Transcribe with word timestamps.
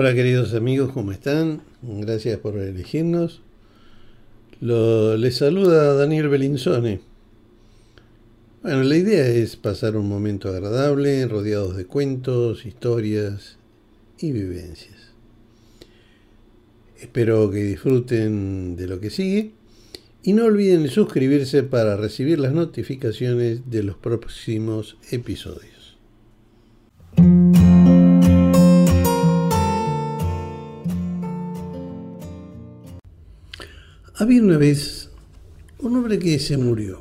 Hola 0.00 0.14
queridos 0.14 0.54
amigos, 0.54 0.92
¿cómo 0.92 1.10
están? 1.10 1.60
Gracias 1.82 2.38
por 2.38 2.56
elegirnos. 2.56 3.42
Lo, 4.60 5.16
les 5.16 5.38
saluda 5.38 5.94
Daniel 5.94 6.28
Belinzone. 6.28 7.00
Bueno, 8.62 8.84
la 8.84 8.96
idea 8.96 9.26
es 9.26 9.56
pasar 9.56 9.96
un 9.96 10.08
momento 10.08 10.50
agradable, 10.50 11.26
rodeados 11.26 11.76
de 11.76 11.86
cuentos, 11.86 12.64
historias 12.64 13.56
y 14.20 14.30
vivencias. 14.30 15.10
Espero 17.00 17.50
que 17.50 17.64
disfruten 17.64 18.76
de 18.76 18.86
lo 18.86 19.00
que 19.00 19.10
sigue 19.10 19.50
y 20.22 20.32
no 20.32 20.44
olviden 20.44 20.86
suscribirse 20.86 21.64
para 21.64 21.96
recibir 21.96 22.38
las 22.38 22.52
notificaciones 22.52 23.68
de 23.68 23.82
los 23.82 23.96
próximos 23.96 24.96
episodios. 25.10 25.77
Había 34.28 34.42
una 34.42 34.58
vez 34.58 35.08
un 35.78 35.96
hombre 35.96 36.18
que 36.18 36.38
se 36.38 36.58
murió. 36.58 37.00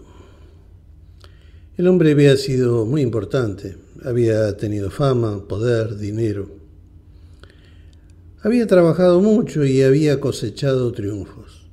El 1.75 1.89
hombre 1.89 2.11
había 2.11 2.37
sido 2.37 2.85
muy 2.85 3.01
importante, 3.01 3.75
había 4.05 4.55
tenido 4.55 4.89
fama, 4.89 5.45
poder, 5.45 5.97
dinero. 5.97 6.49
Había 8.43 8.65
trabajado 8.65 9.19
mucho 9.19 9.65
y 9.65 9.81
había 9.81 10.21
cosechado 10.21 10.93
triunfos. 10.93 11.67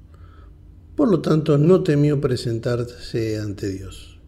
Por 0.97 1.09
lo 1.09 1.21
tanto, 1.21 1.57
no 1.57 1.85
temió 1.85 2.21
presentarse 2.21 3.39
ante 3.39 3.69
Dios. 3.69 4.19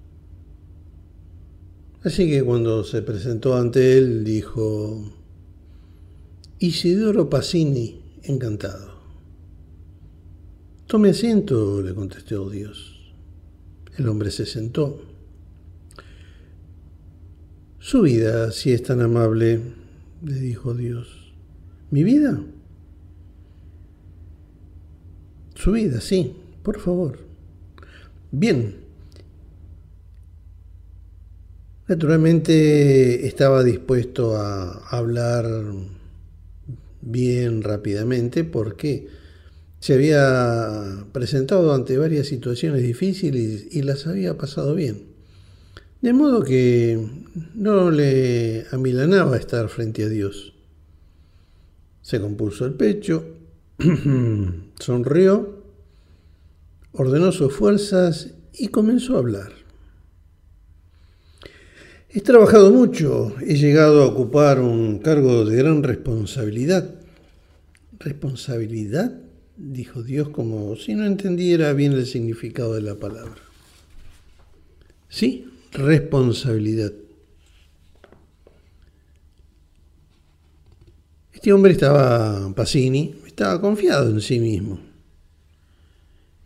Así 2.05 2.31
que 2.31 2.45
cuando 2.45 2.85
se 2.85 3.03
presentó 3.03 3.57
ante 3.57 3.99
él, 3.99 4.23
dijo, 4.23 5.13
Isidoro 6.61 7.29
Pacini, 7.29 8.01
encantado. 8.23 8.96
Tome 10.87 11.11
asiento, 11.11 11.83
le 11.83 11.95
contestó 11.95 12.49
Dios. 12.49 13.13
El 13.99 14.09
hombre 14.09 14.31
se 14.31 14.47
sentó. 14.47 15.03
Su 17.81 18.03
vida, 18.03 18.53
si 18.53 18.73
es 18.73 18.85
tan 18.85 19.01
amable, 19.01 19.61
le 20.23 20.35
dijo 20.35 20.75
Dios. 20.75 21.35
¿Mi 21.91 22.05
vida? 22.05 22.41
Su 25.57 25.73
vida, 25.73 26.01
sí, 26.01 26.37
por 26.63 26.79
favor. 26.79 27.19
Bien. 28.31 28.77
Naturalmente 31.89 33.27
estaba 33.27 33.65
dispuesto 33.65 34.37
a 34.37 34.87
hablar 34.89 35.47
bien 37.01 37.63
rápidamente 37.63 38.45
porque 38.45 39.26
se 39.87 39.95
había 39.95 41.07
presentado 41.13 41.73
ante 41.73 41.97
varias 41.97 42.27
situaciones 42.27 42.83
difíciles 42.83 43.69
y 43.71 43.83
las 43.83 44.09
había 44.09 44.37
pasado 44.37 44.75
bien. 44.75 45.05
De 46.03 46.13
modo 46.13 46.43
que 46.43 47.09
no 47.55 47.93
le 47.93 48.67
amilanaba 48.73 49.37
estar 49.37 49.69
frente 49.69 50.03
a 50.03 50.09
Dios. 50.09 50.55
Se 52.03 52.21
compuso 52.21 52.67
el 52.67 52.75
pecho, 52.75 53.27
sonrió, 54.81 55.63
ordenó 56.91 57.31
sus 57.31 57.55
fuerzas 57.55 58.31
y 58.55 58.67
comenzó 58.67 59.15
a 59.15 59.21
hablar. 59.21 59.53
He 62.11 62.23
trabajado 62.23 62.73
mucho, 62.73 63.37
he 63.41 63.55
llegado 63.55 64.03
a 64.03 64.07
ocupar 64.07 64.59
un 64.59 64.99
cargo 64.99 65.45
de 65.45 65.55
gran 65.55 65.85
responsabilidad. 65.85 66.93
¿Responsabilidad? 68.01 69.26
Dijo 69.57 70.03
Dios 70.03 70.29
como 70.29 70.77
si 70.77 70.95
no 70.95 71.07
entendiera 71.07 71.73
bien 71.73 71.93
el 71.93 72.07
significado 72.07 72.75
de 72.75 72.83
la 72.83 72.95
palabra. 72.95 73.41
Sí, 75.09 75.51
responsabilidad. 75.73 76.93
Este 81.33 81.53
hombre 81.53 81.73
estaba, 81.73 82.53
Pacini, 82.55 83.15
estaba 83.27 83.61
confiado 83.61 84.11
en 84.11 84.21
sí 84.21 84.41
mismo. 84.41 84.81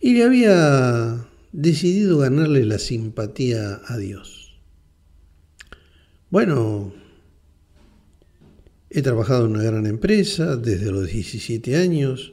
Y 0.01 0.15
le 0.15 0.25
había 0.25 1.27
decidido 1.53 2.19
ganarle 2.19 2.65
la 2.65 2.79
simpatía 2.79 3.81
a 3.87 3.97
Dios. 3.99 4.59
Bueno, 6.31 6.93
he 8.89 9.03
trabajado 9.03 9.47
en 9.47 9.53
una 9.53 9.63
gran 9.63 9.87
empresa 9.87 10.57
desde 10.57 10.91
los 10.91 11.09
17 11.09 11.77
años 11.77 12.33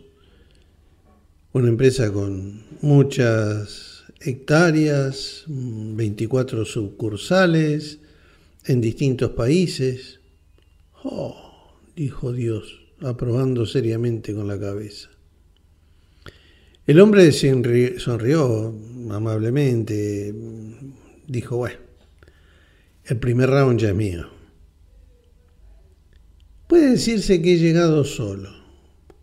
una 1.57 1.69
empresa 1.69 2.11
con 2.13 2.63
muchas 2.81 4.03
hectáreas, 4.19 5.43
24 5.47 6.65
sucursales 6.65 7.99
en 8.65 8.81
distintos 8.81 9.31
países. 9.31 10.19
Oh, 11.03 11.73
dijo 11.95 12.31
Dios, 12.31 12.79
aprobando 13.01 13.65
seriamente 13.65 14.33
con 14.35 14.47
la 14.47 14.59
cabeza. 14.59 15.09
El 16.85 16.99
hombre 16.99 17.31
sonrió, 17.31 18.73
amablemente, 19.09 20.33
dijo, 21.27 21.57
bueno, 21.57 21.79
el 23.05 23.17
primer 23.17 23.49
round 23.49 23.79
ya 23.79 23.89
es 23.89 23.95
mío. 23.95 24.27
Puede 26.67 26.91
decirse 26.91 27.41
que 27.41 27.53
he 27.53 27.57
llegado 27.57 28.03
solo, 28.03 28.51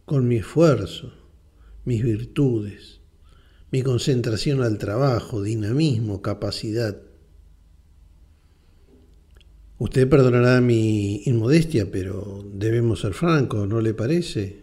con 0.05 0.27
mi 0.27 0.37
esfuerzo, 0.37 1.24
mis 1.85 2.03
virtudes, 2.03 3.01
mi 3.71 3.83
concentración 3.83 4.63
al 4.63 4.79
trabajo, 4.79 5.43
dinamismo, 5.43 6.23
capacidad. 6.23 6.97
Usted 9.79 10.09
perdonará 10.09 10.61
mi 10.61 11.23
inmodestia, 11.25 11.91
pero 11.91 12.45
debemos 12.55 13.01
ser 13.01 13.15
francos, 13.15 13.69
¿no 13.69 13.81
le 13.81 13.93
parece? 13.93 14.63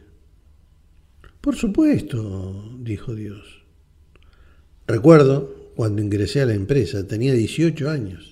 Por 1.42 1.56
supuesto, 1.56 2.78
dijo 2.80 3.14
Dios. 3.14 3.64
Recuerdo, 4.88 5.72
cuando 5.76 6.02
ingresé 6.02 6.42
a 6.42 6.46
la 6.46 6.54
empresa, 6.54 7.08
tenía 7.08 7.34
18 7.34 7.90
años 7.90 8.32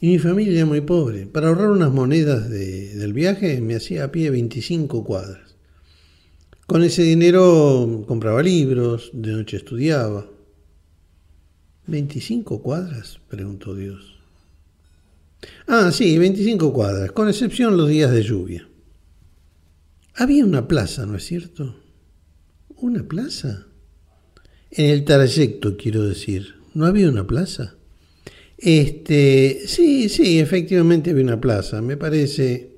y 0.00 0.08
mi 0.08 0.18
familia 0.18 0.64
muy 0.64 0.80
pobre. 0.80 1.26
Para 1.26 1.48
ahorrar 1.48 1.70
unas 1.70 1.92
monedas 1.92 2.48
del 2.48 3.12
viaje 3.12 3.60
me 3.60 3.74
hacía 3.74 4.04
a 4.04 4.12
pie 4.12 4.30
25 4.30 5.04
cuadras. 5.04 5.47
Con 6.68 6.82
ese 6.82 7.02
dinero 7.02 8.04
compraba 8.06 8.42
libros, 8.42 9.08
de 9.14 9.32
noche 9.32 9.56
estudiaba. 9.56 10.26
¿25 11.86 12.60
cuadras? 12.60 13.20
preguntó 13.26 13.74
Dios. 13.74 14.18
Ah, 15.66 15.90
sí, 15.90 16.18
25 16.18 16.70
cuadras, 16.74 17.12
con 17.12 17.26
excepción 17.26 17.78
los 17.78 17.88
días 17.88 18.10
de 18.10 18.22
lluvia. 18.22 18.68
Había 20.14 20.44
una 20.44 20.68
plaza, 20.68 21.06
¿no 21.06 21.16
es 21.16 21.24
cierto? 21.24 21.74
¿Una 22.76 23.02
plaza? 23.02 23.66
En 24.70 24.90
el 24.90 25.06
trayecto, 25.06 25.78
quiero 25.78 26.02
decir. 26.02 26.56
¿No 26.74 26.84
había 26.84 27.08
una 27.08 27.26
plaza? 27.26 27.76
Este, 28.58 29.62
sí, 29.66 30.10
sí, 30.10 30.38
efectivamente 30.38 31.12
había 31.12 31.24
una 31.24 31.40
plaza. 31.40 31.80
Me 31.80 31.96
parece 31.96 32.76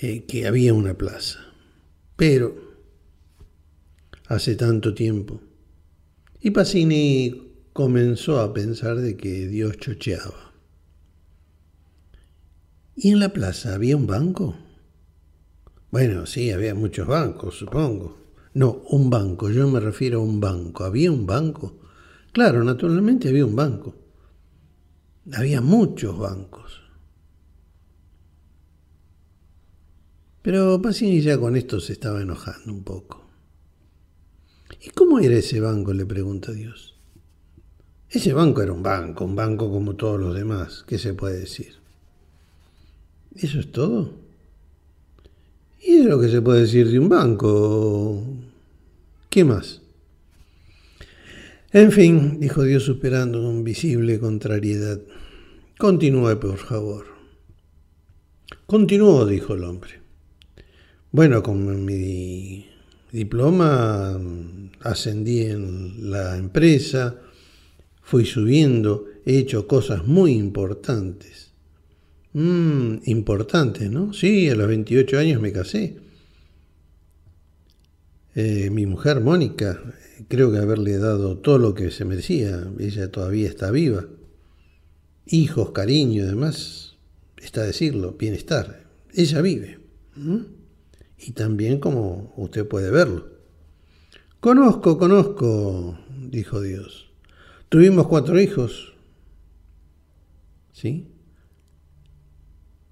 eh, 0.00 0.24
que 0.26 0.48
había 0.48 0.74
una 0.74 0.94
plaza. 0.94 1.47
Pero, 2.18 2.52
hace 4.26 4.56
tanto 4.56 4.92
tiempo. 4.92 5.40
Y 6.40 6.50
Pacini 6.50 7.52
comenzó 7.72 8.40
a 8.40 8.52
pensar 8.52 8.96
de 8.96 9.16
que 9.16 9.46
Dios 9.46 9.78
chocheaba. 9.78 10.52
¿Y 12.96 13.12
en 13.12 13.20
la 13.20 13.32
plaza 13.32 13.72
había 13.72 13.96
un 13.96 14.08
banco? 14.08 14.56
Bueno, 15.92 16.26
sí, 16.26 16.50
había 16.50 16.74
muchos 16.74 17.06
bancos, 17.06 17.56
supongo. 17.56 18.18
No, 18.52 18.82
un 18.90 19.10
banco, 19.10 19.48
yo 19.48 19.68
me 19.68 19.78
refiero 19.78 20.18
a 20.18 20.24
un 20.24 20.40
banco. 20.40 20.82
¿Había 20.82 21.12
un 21.12 21.24
banco? 21.24 21.78
Claro, 22.32 22.64
naturalmente 22.64 23.28
había 23.28 23.46
un 23.46 23.54
banco. 23.54 23.94
Había 25.32 25.60
muchos 25.60 26.18
bancos. 26.18 26.87
Pero 30.48 30.80
Pacini 30.80 31.20
ya 31.20 31.36
con 31.36 31.56
esto 31.56 31.78
se 31.78 31.92
estaba 31.92 32.22
enojando 32.22 32.72
un 32.72 32.82
poco. 32.82 33.22
¿Y 34.80 34.88
cómo 34.88 35.18
era 35.20 35.36
ese 35.36 35.60
banco? 35.60 35.92
le 35.92 36.06
pregunta 36.06 36.52
Dios. 36.52 36.94
Ese 38.08 38.32
banco 38.32 38.62
era 38.62 38.72
un 38.72 38.82
banco, 38.82 39.26
un 39.26 39.36
banco 39.36 39.70
como 39.70 39.94
todos 39.94 40.18
los 40.18 40.34
demás. 40.34 40.86
¿Qué 40.88 40.96
se 40.96 41.12
puede 41.12 41.40
decir? 41.40 41.74
¿Eso 43.36 43.60
es 43.60 43.70
todo? 43.70 44.14
Y 45.82 45.98
es 45.98 46.06
lo 46.06 46.18
que 46.18 46.30
se 46.30 46.40
puede 46.40 46.62
decir 46.62 46.90
de 46.90 46.98
un 46.98 47.10
banco. 47.10 48.24
¿Qué 49.28 49.44
más? 49.44 49.82
En 51.72 51.92
fin, 51.92 52.40
dijo 52.40 52.62
Dios 52.62 52.84
superando 52.84 53.42
con 53.42 53.64
visible 53.64 54.18
contrariedad. 54.18 54.98
Continúe, 55.76 56.40
por 56.40 56.56
favor. 56.56 57.04
Continuó, 58.64 59.26
dijo 59.26 59.52
el 59.52 59.64
hombre. 59.64 60.07
Bueno, 61.10 61.42
con 61.42 61.84
mi 61.86 62.66
diploma 63.12 64.20
ascendí 64.80 65.42
en 65.42 66.10
la 66.10 66.36
empresa, 66.36 67.16
fui 68.02 68.26
subiendo, 68.26 69.06
he 69.24 69.38
hecho 69.38 69.66
cosas 69.66 70.06
muy 70.06 70.32
importantes. 70.32 71.52
Mm, 72.34 72.98
importantes, 73.06 73.90
¿no? 73.90 74.12
Sí, 74.12 74.50
a 74.50 74.54
los 74.54 74.68
28 74.68 75.18
años 75.18 75.40
me 75.40 75.50
casé. 75.50 75.96
Eh, 78.34 78.68
mi 78.70 78.84
mujer, 78.84 79.22
Mónica, 79.22 79.82
creo 80.28 80.52
que 80.52 80.58
haberle 80.58 80.98
dado 80.98 81.38
todo 81.38 81.58
lo 81.58 81.74
que 81.74 81.90
se 81.90 82.04
merecía. 82.04 82.70
Ella 82.78 83.10
todavía 83.10 83.48
está 83.48 83.70
viva. 83.70 84.06
Hijos, 85.24 85.70
cariño, 85.70 86.24
además, 86.24 86.96
está 87.38 87.62
decirlo, 87.62 88.12
bienestar. 88.12 88.84
Ella 89.14 89.40
vive. 89.40 89.78
Y 91.18 91.32
también 91.32 91.80
como 91.80 92.32
usted 92.36 92.66
puede 92.66 92.90
verlo. 92.90 93.28
Conozco, 94.40 94.98
conozco, 94.98 95.98
dijo 96.30 96.60
Dios. 96.60 97.10
Tuvimos 97.68 98.06
cuatro 98.06 98.40
hijos. 98.40 98.94
¿Sí? 100.72 101.08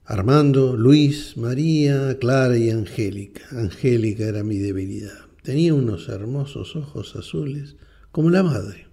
Armando, 0.04 0.76
Luis, 0.76 1.36
María, 1.36 2.18
Clara 2.18 2.56
y 2.56 2.70
Angélica. 2.70 3.42
Angélica 3.52 4.24
era 4.24 4.42
mi 4.42 4.58
debilidad. 4.58 5.26
Tenía 5.42 5.74
unos 5.74 6.08
hermosos 6.08 6.74
ojos 6.76 7.14
azules, 7.16 7.76
como 8.10 8.30
la 8.30 8.42
madre. 8.42 8.86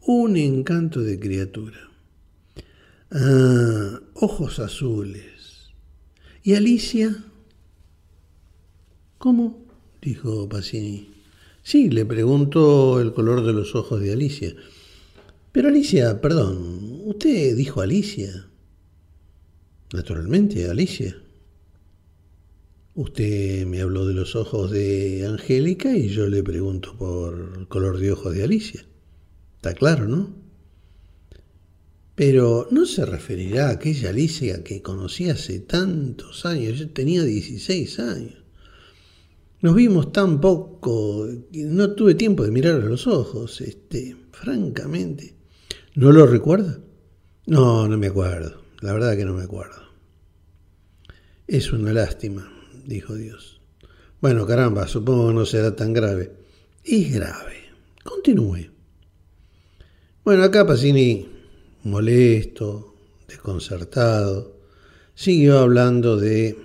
Un 0.00 0.36
encanto 0.36 1.00
de 1.00 1.18
criatura. 1.18 1.90
Ah, 3.10 4.00
ojos 4.14 4.58
azules. 4.58 5.72
¿Y 6.42 6.54
Alicia? 6.54 7.24
¿Cómo? 9.24 9.64
dijo 10.02 10.46
Pacini. 10.50 11.08
Sí, 11.62 11.88
le 11.88 12.04
pregunto 12.04 13.00
el 13.00 13.14
color 13.14 13.42
de 13.42 13.54
los 13.54 13.74
ojos 13.74 14.02
de 14.02 14.12
Alicia. 14.12 14.54
Pero 15.50 15.68
Alicia, 15.68 16.20
perdón, 16.20 17.00
usted 17.06 17.56
dijo 17.56 17.80
Alicia. 17.80 18.50
Naturalmente, 19.94 20.68
Alicia. 20.68 21.16
Usted 22.94 23.64
me 23.64 23.80
habló 23.80 24.06
de 24.06 24.12
los 24.12 24.36
ojos 24.36 24.70
de 24.70 25.24
Angélica 25.26 25.96
y 25.96 26.08
yo 26.08 26.28
le 26.28 26.42
pregunto 26.42 26.94
por 26.98 27.54
el 27.58 27.66
color 27.66 27.96
de 27.96 28.12
ojos 28.12 28.34
de 28.34 28.44
Alicia. 28.44 28.84
Está 29.56 29.72
claro, 29.72 30.06
¿no? 30.06 30.34
Pero 32.14 32.68
no 32.70 32.84
se 32.84 33.06
referirá 33.06 33.68
a 33.68 33.72
aquella 33.72 34.10
Alicia 34.10 34.62
que 34.62 34.82
conocí 34.82 35.30
hace 35.30 35.60
tantos 35.60 36.44
años. 36.44 36.78
Yo 36.78 36.90
tenía 36.90 37.24
16 37.24 37.98
años. 38.00 38.43
Nos 39.64 39.74
vimos 39.74 40.12
tan 40.12 40.42
poco, 40.42 41.26
no 41.54 41.94
tuve 41.94 42.14
tiempo 42.14 42.44
de 42.44 42.50
mirar 42.50 42.74
a 42.74 42.84
los 42.84 43.06
ojos, 43.06 43.62
este, 43.62 44.14
francamente. 44.30 45.36
¿No 45.94 46.12
lo 46.12 46.26
recuerda? 46.26 46.80
No, 47.46 47.88
no 47.88 47.96
me 47.96 48.08
acuerdo. 48.08 48.60
La 48.82 48.92
verdad 48.92 49.16
que 49.16 49.24
no 49.24 49.32
me 49.32 49.42
acuerdo. 49.42 49.80
Es 51.46 51.72
una 51.72 51.94
lástima 51.94 52.46
dijo 52.84 53.14
Dios. 53.14 53.62
Bueno, 54.20 54.46
caramba, 54.46 54.86
supongo 54.86 55.28
que 55.28 55.34
no 55.34 55.46
será 55.46 55.74
tan 55.74 55.94
grave. 55.94 56.30
Es 56.84 57.14
grave. 57.14 57.70
Continúe. 58.02 58.70
Bueno, 60.26 60.42
acá 60.42 60.66
Pacini, 60.66 61.26
molesto, 61.84 62.96
desconcertado, 63.26 64.58
siguió 65.14 65.60
hablando 65.60 66.18
de 66.18 66.63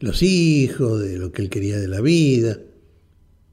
los 0.00 0.22
hijos, 0.22 1.00
de 1.00 1.18
lo 1.18 1.30
que 1.32 1.42
él 1.42 1.50
quería 1.50 1.78
de 1.78 1.88
la 1.88 2.00
vida, 2.00 2.58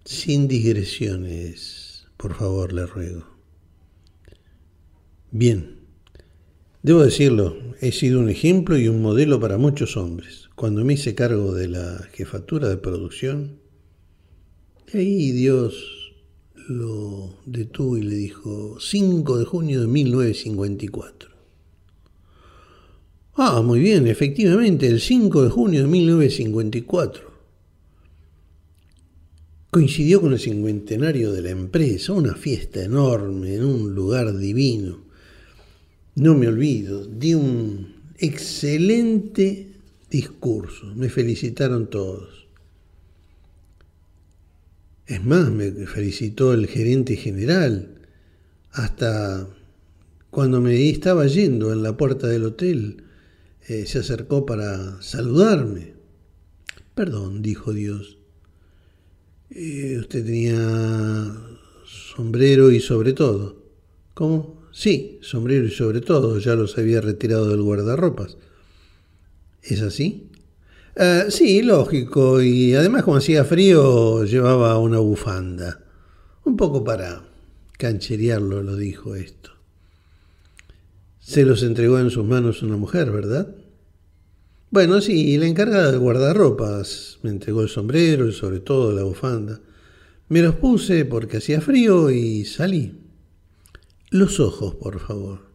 sin 0.04 0.48
digresiones, 0.48 2.08
por 2.18 2.34
favor, 2.34 2.74
le 2.74 2.86
ruego. 2.86 3.28
Bien, 5.30 5.82
debo 6.82 7.04
decirlo, 7.04 7.56
he 7.80 7.92
sido 7.92 8.20
un 8.20 8.30
ejemplo 8.30 8.78
y 8.78 8.88
un 8.88 9.02
modelo 9.02 9.40
para 9.40 9.58
muchos 9.58 9.98
hombres 9.98 10.48
cuando 10.58 10.84
me 10.84 10.94
hice 10.94 11.14
cargo 11.14 11.54
de 11.54 11.68
la 11.68 12.04
jefatura 12.14 12.68
de 12.68 12.78
producción, 12.78 13.60
ahí 14.92 15.32
Dios 15.32 16.16
lo 16.68 17.38
detuvo 17.46 17.96
y 17.96 18.02
le 18.02 18.16
dijo 18.16 18.80
5 18.80 19.38
de 19.38 19.46
junio 19.46 19.82
de 19.82 19.86
1954. 19.86 21.37
Ah, 23.40 23.62
muy 23.62 23.80
bien, 23.80 24.08
efectivamente, 24.08 24.88
el 24.88 25.00
5 25.00 25.44
de 25.44 25.50
junio 25.52 25.82
de 25.84 25.88
1954. 25.88 27.32
Coincidió 29.70 30.22
con 30.22 30.34
el 30.34 30.40
cincuentenario 30.40 31.32
de 31.32 31.44
la 31.44 31.52
empresa, 31.52 32.14
una 32.14 32.34
fiesta 32.34 32.84
enorme 32.84 33.54
en 33.54 33.64
un 33.64 33.94
lugar 33.94 34.36
divino. 34.36 35.06
No 36.16 36.34
me 36.34 36.48
olvido, 36.48 37.06
di 37.06 37.36
un 37.36 37.94
excelente 38.18 39.68
discurso, 40.10 40.88
me 40.96 41.10
felicitaron 41.10 41.92
todos. 41.92 42.48
Es 45.06 45.24
más, 45.24 45.52
me 45.52 45.72
felicitó 45.86 46.56
el 46.56 46.66
gerente 46.66 47.16
general, 47.16 48.00
hasta 48.72 49.48
cuando 50.32 50.60
me 50.60 50.90
estaba 50.90 51.28
yendo 51.28 51.72
en 51.72 51.84
la 51.84 51.96
puerta 51.96 52.26
del 52.26 52.44
hotel, 52.46 53.04
eh, 53.68 53.86
se 53.86 54.00
acercó 54.00 54.46
para 54.46 55.02
saludarme. 55.02 55.94
Perdón, 56.96 57.42
dijo 57.42 57.74
Dios. 57.74 58.18
Eh, 59.50 59.98
usted 60.00 60.26
tenía 60.26 61.34
sombrero 61.86 62.72
y 62.72 62.80
sobre 62.80 63.14
todo. 63.14 63.62
¿Cómo? 64.14 64.58
Sí, 64.72 65.20
sombrero 65.22 65.66
y 65.66 65.72
sobre 65.72 66.02
todo, 66.02 66.40
ya 66.40 66.56
los 66.56 66.78
había 66.78 67.02
retirado 67.02 67.50
del 67.50 67.62
guardarropas. 67.62 68.38
¿Es 69.62 69.82
así? 69.82 70.30
Eh, 70.96 71.26
sí, 71.30 71.62
lógico. 71.62 72.42
Y 72.42 72.74
además, 72.74 73.04
como 73.04 73.18
hacía 73.18 73.44
frío, 73.44 74.24
llevaba 74.24 74.78
una 74.80 75.00
bufanda. 75.00 75.84
Un 76.46 76.56
poco 76.56 76.84
para 76.84 77.24
cancherearlo, 77.78 78.64
lo 78.64 78.76
dijo 78.76 79.16
esto. 79.16 79.52
Se 81.20 81.44
los 81.44 81.62
entregó 81.64 82.00
en 82.00 82.10
sus 82.10 82.26
manos 82.26 82.64
una 82.64 82.78
mujer, 82.78 83.12
¿verdad? 83.12 83.54
Bueno, 84.70 85.00
sí, 85.02 85.38
la 85.38 85.48
encargada 85.48 85.92
de 85.92 85.98
guardarropas 85.98 87.20
me 87.24 87.30
entregó 87.30 87.62
el 87.62 87.70
sombrero 87.70 88.28
y 88.28 88.34
sobre 88.34 88.60
todo 88.60 88.92
la 88.92 89.04
bufanda. 89.04 89.62
Me 90.30 90.42
los 90.42 90.56
puse 90.56 91.06
porque 91.06 91.38
hacía 91.38 91.62
frío 91.62 92.10
y 92.10 92.44
salí. 92.46 93.00
Los 94.10 94.40
ojos, 94.40 94.76
por 94.76 95.00
favor. 95.00 95.48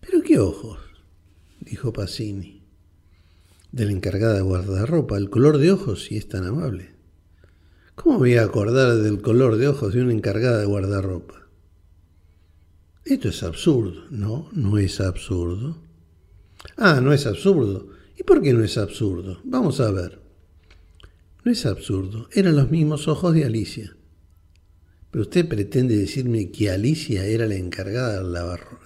¿Pero 0.00 0.22
qué 0.22 0.38
ojos? 0.38 0.78
dijo 1.60 1.92
Pacini 1.92 2.56
de 3.76 3.84
la 3.84 3.92
encargada 3.92 4.36
de 4.36 4.40
guardarropa, 4.40 5.18
el 5.18 5.28
color 5.28 5.58
de 5.58 5.70
ojos, 5.70 6.04
si 6.04 6.16
es 6.16 6.28
tan 6.28 6.46
amable. 6.46 6.94
¿Cómo 7.94 8.18
voy 8.18 8.36
a 8.36 8.44
acordar 8.44 8.96
del 8.96 9.20
color 9.20 9.56
de 9.56 9.68
ojos 9.68 9.92
de 9.92 10.00
una 10.00 10.14
encargada 10.14 10.58
de 10.58 10.64
guardarropa? 10.64 11.46
Esto 13.04 13.28
es 13.28 13.42
absurdo. 13.42 14.06
No, 14.10 14.48
no 14.52 14.78
es 14.78 15.00
absurdo. 15.00 15.76
Ah, 16.76 17.00
no 17.00 17.12
es 17.12 17.26
absurdo. 17.26 17.88
¿Y 18.18 18.22
por 18.22 18.42
qué 18.42 18.52
no 18.52 18.64
es 18.64 18.78
absurdo? 18.78 19.40
Vamos 19.44 19.80
a 19.80 19.90
ver. 19.90 20.20
No 21.44 21.52
es 21.52 21.64
absurdo. 21.66 22.28
Eran 22.32 22.56
los 22.56 22.70
mismos 22.70 23.08
ojos 23.08 23.34
de 23.34 23.44
Alicia. 23.44 23.96
¿Pero 25.10 25.22
usted 25.22 25.48
pretende 25.48 25.96
decirme 25.96 26.50
que 26.50 26.70
Alicia 26.70 27.24
era 27.24 27.46
la 27.46 27.54
encargada 27.54 28.22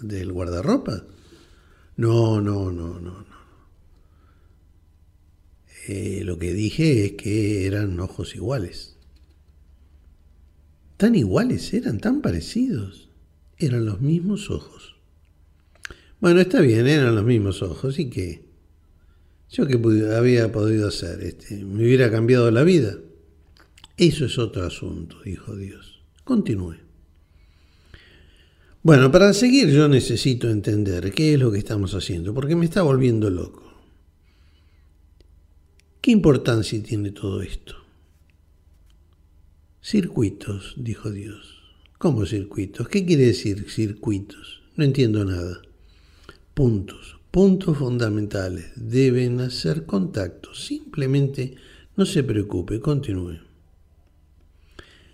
del 0.00 0.32
guardarropa? 0.32 1.04
No, 1.96 2.40
no, 2.40 2.70
no, 2.70 3.00
no. 3.00 3.26
Eh, 5.88 6.22
lo 6.24 6.38
que 6.38 6.52
dije 6.52 7.04
es 7.04 7.12
que 7.12 7.66
eran 7.66 7.98
ojos 7.98 8.36
iguales. 8.36 8.96
Tan 10.96 11.14
iguales 11.14 11.72
eran, 11.72 11.98
tan 11.98 12.20
parecidos. 12.20 13.08
Eran 13.56 13.86
los 13.86 14.00
mismos 14.00 14.50
ojos. 14.50 14.99
Bueno, 16.20 16.40
está 16.40 16.60
bien, 16.60 16.86
eran 16.86 17.14
los 17.14 17.24
mismos 17.24 17.62
ojos. 17.62 17.98
¿Y 17.98 18.10
qué? 18.10 18.44
¿Yo 19.50 19.66
qué 19.66 19.80
había 20.14 20.52
podido 20.52 20.88
hacer? 20.88 21.22
Este, 21.22 21.64
¿Me 21.64 21.82
hubiera 21.82 22.10
cambiado 22.10 22.50
la 22.50 22.62
vida? 22.62 22.96
Eso 23.96 24.26
es 24.26 24.38
otro 24.38 24.64
asunto, 24.64 25.16
dijo 25.24 25.56
Dios. 25.56 26.02
Continúe. 26.24 26.76
Bueno, 28.82 29.10
para 29.10 29.32
seguir 29.32 29.68
yo 29.70 29.88
necesito 29.88 30.48
entender 30.48 31.12
qué 31.12 31.34
es 31.34 31.40
lo 31.40 31.50
que 31.50 31.58
estamos 31.58 31.94
haciendo, 31.94 32.32
porque 32.32 32.56
me 32.56 32.64
está 32.64 32.82
volviendo 32.82 33.28
loco. 33.28 33.62
¿Qué 36.00 36.12
importancia 36.12 36.82
tiene 36.82 37.10
todo 37.10 37.42
esto? 37.42 37.74
Circuitos, 39.82 40.74
dijo 40.76 41.10
Dios. 41.10 41.60
¿Cómo 41.98 42.24
circuitos? 42.24 42.88
¿Qué 42.88 43.04
quiere 43.04 43.26
decir 43.26 43.66
circuitos? 43.68 44.62
No 44.76 44.84
entiendo 44.84 45.24
nada. 45.24 45.60
Puntos, 46.54 47.18
puntos 47.30 47.78
fundamentales. 47.78 48.72
Deben 48.76 49.40
hacer 49.40 49.86
contacto. 49.86 50.54
Simplemente 50.54 51.54
no 51.96 52.06
se 52.06 52.22
preocupe, 52.22 52.80
continúe. 52.80 53.38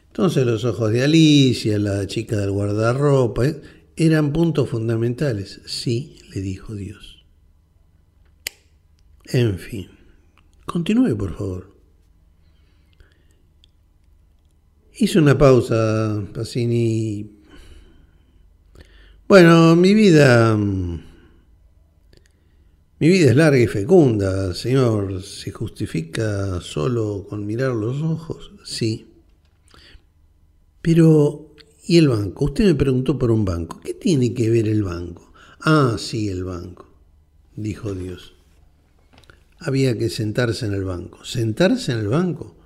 Entonces 0.09 0.47
los 0.47 0.65
ojos 0.65 0.93
de 0.93 1.05
Alicia, 1.05 1.79
la 1.79 2.07
chica 2.07 2.37
del 2.37 2.51
guardarropa, 2.51 3.47
¿eh? 3.47 3.61
eran 3.97 4.33
puntos 4.33 4.71
fundamentales. 4.71 5.61
Sí, 5.67 6.19
le 6.33 6.41
dijo 6.41 6.75
Dios. 6.75 7.25
En 9.27 9.59
fin, 9.59 9.89
continúe 10.65 11.17
por 11.17 11.37
favor. 11.37 11.77
Hizo 14.99 15.19
una 15.19 15.37
pausa, 15.37 16.25
Pacini. 16.33 17.31
Bueno, 19.29 19.77
mi 19.77 19.93
vida... 19.93 20.57
Mi 22.99 23.09
vida 23.09 23.29
es 23.29 23.37
larga 23.37 23.59
y 23.59 23.67
fecunda, 23.67 24.55
Señor. 24.55 25.23
¿Se 25.23 25.51
justifica 25.51 26.63
solo 26.63 27.27
con 27.29 27.45
mirar 27.45 27.73
los 27.73 28.01
ojos? 28.01 28.53
Sí. 28.65 29.07
Pero, 30.81 31.55
¿y 31.87 31.99
el 31.99 32.09
banco? 32.09 32.47
Usted 32.47 32.65
me 32.65 32.75
preguntó 32.75 33.19
por 33.19 33.31
un 33.31 33.45
banco. 33.45 33.83
¿Qué 33.85 33.93
tiene 33.93 34.33
que 34.33 34.49
ver 34.49 34.67
el 34.67 34.83
banco? 34.83 35.31
Ah, 35.61 35.97
sí, 35.99 36.31
el 36.31 36.45
banco, 36.45 36.89
dijo 37.55 37.93
Dios. 37.95 38.33
Había 39.59 39.99
que 39.99 40.09
sentarse 40.09 40.65
en 40.65 40.73
el 40.73 40.85
banco. 40.85 41.23
¿Sentarse 41.23 41.93
en 41.93 41.99
el 41.99 42.09
banco? 42.09 42.57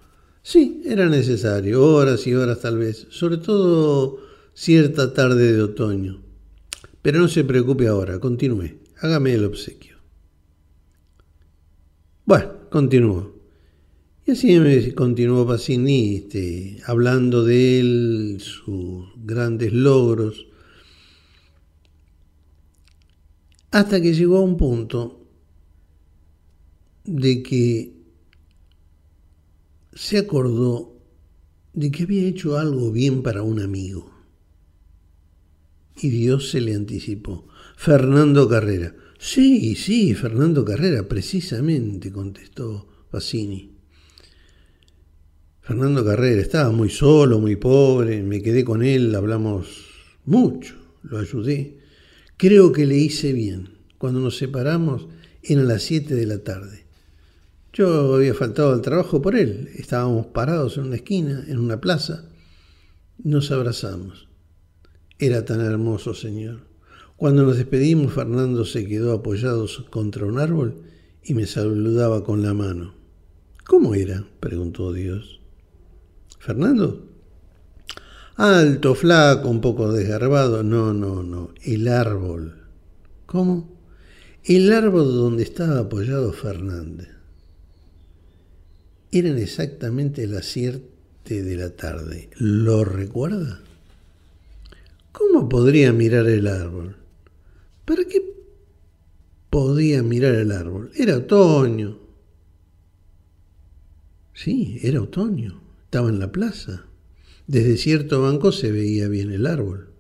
Sí, 0.45 0.81
era 0.85 1.09
necesario, 1.09 1.85
horas 1.85 2.25
y 2.29 2.35
horas 2.35 2.61
tal 2.61 2.79
vez, 2.79 3.09
sobre 3.11 3.39
todo 3.39 4.19
cierta 4.55 5.13
tarde 5.13 5.55
de 5.55 5.63
otoño. 5.63 6.23
Pero 7.03 7.19
no 7.19 7.27
se 7.27 7.43
preocupe 7.43 7.89
ahora, 7.89 8.21
continúe, 8.21 8.79
hágame 9.01 9.35
el 9.35 9.45
obsequio. 9.45 10.00
Bueno, 12.31 12.53
continúo. 12.71 13.35
Y 14.25 14.31
así 14.31 14.93
continuó 14.93 15.45
Pacini, 15.49 16.15
este, 16.15 16.79
hablando 16.87 17.45
de 17.45 17.81
él, 17.81 18.39
sus 18.39 19.07
grandes 19.17 19.73
logros, 19.73 20.47
hasta 23.73 24.01
que 24.01 24.15
llegó 24.15 24.37
a 24.37 24.43
un 24.43 24.57
punto 24.57 25.27
de 27.03 27.43
que 27.43 27.97
se 29.93 30.19
acordó 30.19 31.01
de 31.73 31.91
que 31.91 32.05
había 32.05 32.29
hecho 32.29 32.59
algo 32.59 32.93
bien 32.93 33.25
para 33.25 33.43
un 33.43 33.59
amigo. 33.59 34.09
Y 36.01 36.11
Dios 36.11 36.51
se 36.51 36.61
le 36.61 36.77
anticipó. 36.77 37.49
Fernando 37.75 38.49
Carrera. 38.49 38.95
Sí, 39.23 39.75
sí, 39.75 40.15
Fernando 40.15 40.65
Carrera, 40.65 41.07
precisamente, 41.07 42.11
contestó 42.11 42.89
Pacini. 43.11 43.71
Fernando 45.61 46.03
Carrera 46.03 46.41
estaba 46.41 46.73
muy 46.73 46.89
solo, 46.89 47.39
muy 47.39 47.57
pobre, 47.57 48.23
me 48.23 48.41
quedé 48.41 48.65
con 48.65 48.83
él, 48.83 49.15
hablamos 49.15 49.67
mucho, 50.25 50.75
lo 51.03 51.19
ayudé. 51.19 51.81
Creo 52.39 52.73
que 52.73 52.87
le 52.87 52.97
hice 52.97 53.35
bien. 53.35 53.69
Cuando 53.99 54.21
nos 54.21 54.39
separamos 54.39 55.07
eran 55.43 55.69
las 55.69 55.83
7 55.83 56.15
de 56.15 56.25
la 56.25 56.39
tarde. 56.39 56.87
Yo 57.75 58.15
había 58.15 58.33
faltado 58.33 58.73
al 58.73 58.81
trabajo 58.81 59.21
por 59.21 59.37
él. 59.37 59.69
Estábamos 59.75 60.29
parados 60.29 60.79
en 60.79 60.85
una 60.85 60.97
esquina, 60.97 61.45
en 61.47 61.59
una 61.59 61.79
plaza. 61.79 62.25
Nos 63.23 63.51
abrazamos. 63.51 64.29
Era 65.19 65.45
tan 65.45 65.61
hermoso, 65.61 66.15
Señor. 66.15 66.70
Cuando 67.21 67.43
nos 67.43 67.59
despedimos, 67.59 68.15
Fernando 68.15 68.65
se 68.65 68.87
quedó 68.87 69.13
apoyado 69.13 69.67
contra 69.91 70.25
un 70.25 70.39
árbol 70.39 70.77
y 71.23 71.35
me 71.35 71.45
saludaba 71.45 72.25
con 72.25 72.43
la 72.43 72.55
mano. 72.55 72.95
¿Cómo 73.67 73.95
era? 73.95 74.25
preguntó 74.41 74.91
Dios. 74.95 75.39
¿Fernando? 76.39 77.07
Alto, 78.37 78.95
flaco, 78.95 79.51
un 79.51 79.61
poco 79.61 79.93
desgarbado. 79.93 80.63
No, 80.63 80.95
no, 80.95 81.23
no. 81.23 81.51
El 81.63 81.89
árbol. 81.89 82.63
¿Cómo? 83.27 83.69
El 84.43 84.73
árbol 84.73 85.13
donde 85.13 85.43
estaba 85.43 85.81
apoyado 85.81 86.33
Fernández. 86.33 87.11
Eran 89.13 89.37
exactamente 89.37 90.27
las 90.27 90.47
7 90.47 91.43
de 91.43 91.57
la 91.59 91.69
tarde. 91.69 92.31
¿Lo 92.39 92.83
recuerda? 92.83 93.61
¿Cómo 95.13 95.51
podría 95.51 95.93
mirar 95.93 96.27
el 96.27 96.47
árbol? 96.47 96.97
¿Para 97.91 98.05
qué 98.05 98.23
podía 99.51 100.05
mirar 100.05 100.37
el 100.37 100.53
árbol? 100.53 100.93
Era 100.95 101.17
otoño. 101.17 101.99
Sí, 104.33 104.79
era 104.81 105.03
otoño. 105.03 105.61
Estaba 105.87 106.09
en 106.09 106.21
la 106.21 106.31
plaza. 106.31 106.87
Desde 107.49 107.77
cierto 107.77 108.23
banco 108.23 108.53
se 108.53 108.71
veía 108.71 109.09
bien 109.09 109.33
el 109.33 109.45
árbol. 109.45 109.91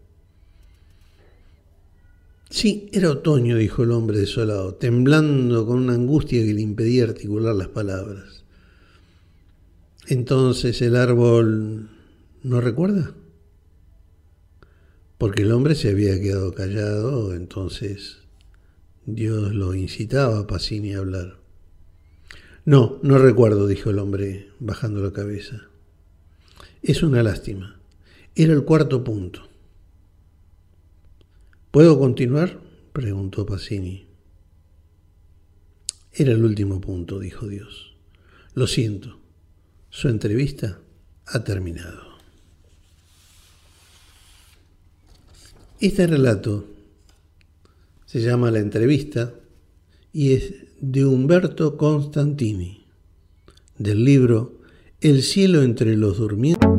Sí, 2.49 2.88
era 2.92 3.11
otoño, 3.11 3.56
dijo 3.56 3.82
el 3.82 3.90
hombre 3.90 4.18
desolado, 4.18 4.76
temblando 4.76 5.66
con 5.66 5.78
una 5.78 5.94
angustia 5.94 6.44
que 6.44 6.54
le 6.54 6.61
impedía 6.61 7.02
articular 7.02 7.56
las 7.56 7.70
palabras. 7.70 8.44
Entonces 10.06 10.80
el 10.80 10.94
árbol 10.94 11.90
no 12.44 12.61
recuerda. 12.61 13.16
Porque 15.20 15.42
el 15.42 15.52
hombre 15.52 15.74
se 15.74 15.90
había 15.90 16.18
quedado 16.18 16.54
callado, 16.54 17.34
entonces 17.34 18.20
Dios 19.04 19.54
lo 19.54 19.74
incitaba 19.74 20.38
a 20.38 20.46
Pacini 20.46 20.94
a 20.94 21.00
hablar. 21.00 21.36
No, 22.64 22.98
no 23.02 23.18
recuerdo, 23.18 23.66
dijo 23.66 23.90
el 23.90 23.98
hombre, 23.98 24.48
bajando 24.60 25.02
la 25.02 25.12
cabeza. 25.12 25.68
Es 26.80 27.02
una 27.02 27.22
lástima. 27.22 27.78
Era 28.34 28.54
el 28.54 28.64
cuarto 28.64 29.04
punto. 29.04 29.46
¿Puedo 31.70 31.98
continuar? 31.98 32.58
preguntó 32.94 33.44
Pacini. 33.44 34.06
Era 36.14 36.32
el 36.32 36.42
último 36.42 36.80
punto, 36.80 37.18
dijo 37.18 37.46
Dios. 37.46 37.94
Lo 38.54 38.66
siento. 38.66 39.20
Su 39.90 40.08
entrevista 40.08 40.80
ha 41.26 41.44
terminado. 41.44 42.09
Este 45.80 46.06
relato 46.06 46.66
se 48.04 48.20
llama 48.20 48.50
La 48.50 48.58
entrevista 48.58 49.32
y 50.12 50.34
es 50.34 50.52
de 50.78 51.06
Humberto 51.06 51.78
Constantini, 51.78 52.84
del 53.78 54.04
libro 54.04 54.60
El 55.00 55.22
cielo 55.22 55.62
entre 55.62 55.96
los 55.96 56.18
durmientes. 56.18 56.69